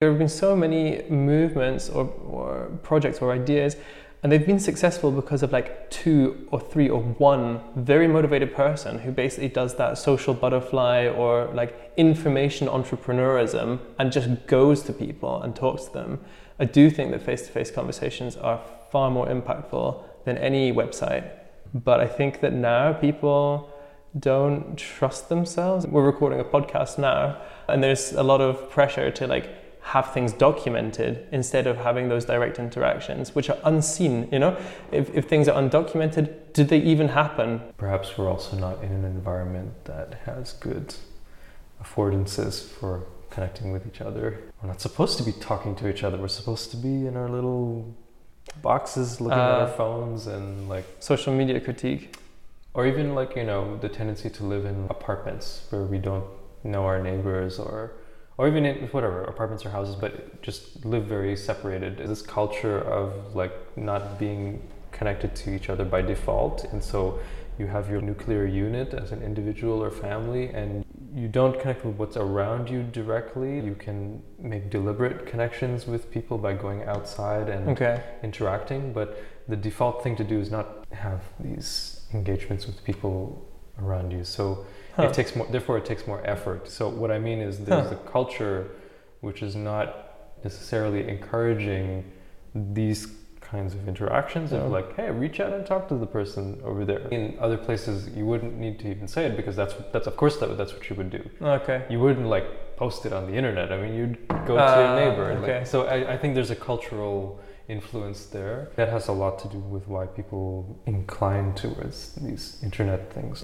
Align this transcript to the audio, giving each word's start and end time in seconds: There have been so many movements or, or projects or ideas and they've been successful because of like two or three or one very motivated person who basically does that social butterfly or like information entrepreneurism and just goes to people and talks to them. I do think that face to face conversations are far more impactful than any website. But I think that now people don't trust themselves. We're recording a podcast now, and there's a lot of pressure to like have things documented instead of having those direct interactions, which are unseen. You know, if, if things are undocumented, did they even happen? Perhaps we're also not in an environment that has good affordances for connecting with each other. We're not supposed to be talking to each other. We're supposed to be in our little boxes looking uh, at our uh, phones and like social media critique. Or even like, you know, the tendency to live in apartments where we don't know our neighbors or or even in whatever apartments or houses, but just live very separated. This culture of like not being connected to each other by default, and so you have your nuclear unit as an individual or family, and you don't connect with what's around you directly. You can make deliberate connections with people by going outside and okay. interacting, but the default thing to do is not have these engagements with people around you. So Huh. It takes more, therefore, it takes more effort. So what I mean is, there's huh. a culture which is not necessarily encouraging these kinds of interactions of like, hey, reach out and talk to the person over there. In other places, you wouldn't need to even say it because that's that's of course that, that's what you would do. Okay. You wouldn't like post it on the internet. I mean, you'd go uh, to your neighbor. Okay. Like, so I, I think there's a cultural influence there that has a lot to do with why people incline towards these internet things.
There 0.00 0.08
have 0.08 0.18
been 0.18 0.30
so 0.30 0.56
many 0.56 1.02
movements 1.10 1.90
or, 1.90 2.06
or 2.26 2.70
projects 2.82 3.18
or 3.18 3.32
ideas 3.32 3.76
and 4.22 4.32
they've 4.32 4.46
been 4.46 4.58
successful 4.58 5.10
because 5.10 5.42
of 5.42 5.52
like 5.52 5.90
two 5.90 6.48
or 6.50 6.58
three 6.58 6.88
or 6.88 7.02
one 7.02 7.60
very 7.76 8.08
motivated 8.08 8.54
person 8.54 9.00
who 9.00 9.12
basically 9.12 9.48
does 9.48 9.76
that 9.76 9.98
social 9.98 10.32
butterfly 10.32 11.06
or 11.06 11.50
like 11.52 11.92
information 11.98 12.66
entrepreneurism 12.66 13.78
and 13.98 14.10
just 14.10 14.46
goes 14.46 14.82
to 14.84 14.94
people 14.94 15.42
and 15.42 15.54
talks 15.54 15.84
to 15.84 15.92
them. 15.92 16.20
I 16.58 16.64
do 16.64 16.88
think 16.88 17.10
that 17.10 17.20
face 17.20 17.42
to 17.42 17.52
face 17.52 17.70
conversations 17.70 18.36
are 18.36 18.62
far 18.90 19.10
more 19.10 19.26
impactful 19.26 20.02
than 20.24 20.38
any 20.38 20.72
website. 20.72 21.30
But 21.74 22.00
I 22.00 22.06
think 22.06 22.40
that 22.40 22.54
now 22.54 22.94
people 22.94 23.68
don't 24.18 24.78
trust 24.78 25.28
themselves. 25.28 25.86
We're 25.86 26.06
recording 26.06 26.40
a 26.40 26.44
podcast 26.44 26.96
now, 26.96 27.42
and 27.68 27.84
there's 27.84 28.12
a 28.12 28.22
lot 28.22 28.40
of 28.40 28.70
pressure 28.70 29.10
to 29.10 29.26
like 29.26 29.60
have 29.90 30.12
things 30.14 30.32
documented 30.32 31.26
instead 31.32 31.66
of 31.66 31.76
having 31.76 32.08
those 32.08 32.24
direct 32.24 32.60
interactions, 32.60 33.34
which 33.34 33.50
are 33.50 33.58
unseen. 33.64 34.28
You 34.30 34.38
know, 34.38 34.56
if, 34.92 35.12
if 35.12 35.28
things 35.28 35.48
are 35.48 35.60
undocumented, 35.60 36.52
did 36.52 36.68
they 36.68 36.78
even 36.78 37.08
happen? 37.08 37.60
Perhaps 37.76 38.16
we're 38.16 38.30
also 38.30 38.56
not 38.56 38.84
in 38.84 38.92
an 38.92 39.04
environment 39.04 39.84
that 39.86 40.14
has 40.26 40.52
good 40.52 40.94
affordances 41.82 42.62
for 42.62 43.04
connecting 43.30 43.72
with 43.72 43.84
each 43.84 44.00
other. 44.00 44.38
We're 44.62 44.68
not 44.68 44.80
supposed 44.80 45.18
to 45.18 45.24
be 45.24 45.32
talking 45.32 45.74
to 45.76 45.88
each 45.88 46.04
other. 46.04 46.16
We're 46.18 46.28
supposed 46.28 46.70
to 46.70 46.76
be 46.76 47.06
in 47.08 47.16
our 47.16 47.28
little 47.28 47.92
boxes 48.62 49.20
looking 49.20 49.38
uh, 49.38 49.54
at 49.54 49.60
our 49.62 49.62
uh, 49.62 49.72
phones 49.72 50.28
and 50.28 50.68
like 50.68 50.84
social 51.00 51.34
media 51.34 51.58
critique. 51.60 52.16
Or 52.74 52.86
even 52.86 53.16
like, 53.16 53.34
you 53.34 53.44
know, 53.44 53.76
the 53.78 53.88
tendency 53.88 54.30
to 54.30 54.44
live 54.44 54.64
in 54.66 54.86
apartments 54.88 55.66
where 55.70 55.82
we 55.82 55.98
don't 55.98 56.28
know 56.62 56.84
our 56.84 57.02
neighbors 57.02 57.58
or 57.58 57.90
or 58.40 58.48
even 58.48 58.64
in 58.64 58.88
whatever 58.88 59.22
apartments 59.24 59.66
or 59.66 59.68
houses, 59.68 59.94
but 59.94 60.40
just 60.40 60.82
live 60.86 61.04
very 61.04 61.36
separated. 61.36 61.98
This 61.98 62.22
culture 62.22 62.78
of 62.80 63.36
like 63.36 63.52
not 63.76 64.18
being 64.18 64.66
connected 64.92 65.36
to 65.36 65.54
each 65.54 65.68
other 65.68 65.84
by 65.84 66.00
default, 66.00 66.64
and 66.72 66.82
so 66.82 67.20
you 67.58 67.66
have 67.66 67.90
your 67.90 68.00
nuclear 68.00 68.46
unit 68.46 68.94
as 68.94 69.12
an 69.12 69.22
individual 69.22 69.82
or 69.82 69.90
family, 69.90 70.48
and 70.54 70.86
you 71.14 71.28
don't 71.28 71.60
connect 71.60 71.84
with 71.84 71.96
what's 71.96 72.16
around 72.16 72.70
you 72.70 72.82
directly. 72.82 73.60
You 73.60 73.74
can 73.74 74.22
make 74.38 74.70
deliberate 74.70 75.26
connections 75.26 75.86
with 75.86 76.10
people 76.10 76.38
by 76.38 76.54
going 76.54 76.84
outside 76.84 77.50
and 77.50 77.68
okay. 77.68 78.02
interacting, 78.22 78.94
but 78.94 79.22
the 79.48 79.56
default 79.56 80.02
thing 80.02 80.16
to 80.16 80.24
do 80.24 80.40
is 80.40 80.50
not 80.50 80.86
have 80.92 81.20
these 81.40 82.06
engagements 82.14 82.66
with 82.66 82.82
people 82.84 83.49
around 83.78 84.10
you. 84.10 84.24
So 84.24 84.66
Huh. 84.96 85.08
It 85.08 85.14
takes 85.14 85.36
more, 85.36 85.46
therefore, 85.50 85.78
it 85.78 85.84
takes 85.84 86.06
more 86.06 86.20
effort. 86.26 86.68
So 86.68 86.88
what 86.88 87.10
I 87.10 87.18
mean 87.18 87.40
is, 87.40 87.58
there's 87.58 87.88
huh. 87.88 87.96
a 87.96 88.10
culture 88.10 88.70
which 89.20 89.42
is 89.42 89.54
not 89.54 90.34
necessarily 90.42 91.08
encouraging 91.08 92.10
these 92.54 93.06
kinds 93.40 93.74
of 93.74 93.88
interactions 93.88 94.52
of 94.52 94.70
like, 94.70 94.94
hey, 94.96 95.10
reach 95.10 95.40
out 95.40 95.52
and 95.52 95.66
talk 95.66 95.88
to 95.88 95.96
the 95.96 96.06
person 96.06 96.60
over 96.64 96.84
there. 96.84 97.00
In 97.08 97.36
other 97.40 97.56
places, 97.56 98.08
you 98.16 98.24
wouldn't 98.24 98.56
need 98.56 98.78
to 98.80 98.88
even 98.88 99.06
say 99.08 99.26
it 99.26 99.36
because 99.36 99.56
that's 99.56 99.74
that's 99.92 100.06
of 100.06 100.16
course 100.16 100.36
that, 100.38 100.56
that's 100.56 100.72
what 100.72 100.88
you 100.88 100.96
would 100.96 101.10
do. 101.10 101.22
Okay. 101.42 101.84
You 101.90 102.00
wouldn't 102.00 102.26
like 102.26 102.76
post 102.76 103.06
it 103.06 103.12
on 103.12 103.26
the 103.30 103.34
internet. 103.34 103.72
I 103.72 103.76
mean, 103.82 103.94
you'd 103.94 104.16
go 104.46 104.56
uh, 104.56 104.74
to 104.74 104.80
your 104.80 104.94
neighbor. 105.02 105.32
Okay. 105.42 105.58
Like, 105.58 105.66
so 105.66 105.86
I, 105.86 106.14
I 106.14 106.16
think 106.16 106.34
there's 106.34 106.50
a 106.50 106.60
cultural 106.70 107.40
influence 107.70 108.26
there 108.26 108.68
that 108.74 108.88
has 108.88 109.08
a 109.08 109.12
lot 109.12 109.38
to 109.38 109.48
do 109.48 109.58
with 109.58 109.86
why 109.86 110.04
people 110.06 110.48
incline 110.86 111.54
towards 111.54 112.12
these 112.26 112.58
internet 112.62 113.12
things. 113.12 113.38